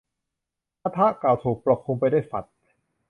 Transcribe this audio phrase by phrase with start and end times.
[0.81, 2.53] กระทะเก่าถูกปกคลุมไปด้วยฟัดจ์